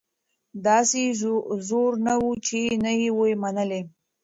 داسي 0.65 1.05
زور 1.67 1.91
نه 2.05 2.13
وو 2.21 2.31
چي 2.47 2.61
نه 2.83 2.91
یې 3.01 3.09
وي 3.17 3.33
منلي 3.43 3.81